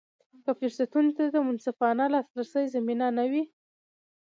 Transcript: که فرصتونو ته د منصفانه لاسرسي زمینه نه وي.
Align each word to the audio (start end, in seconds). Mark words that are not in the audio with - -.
که 0.43 0.51
فرصتونو 0.59 1.09
ته 1.17 1.23
د 1.25 1.37
منصفانه 1.47 2.05
لاسرسي 2.13 2.65
زمینه 2.75 3.07
نه 3.17 3.25
وي. 3.31 3.43